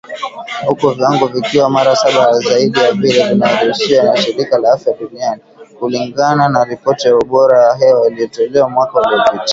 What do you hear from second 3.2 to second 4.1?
vinavyoruhusiwa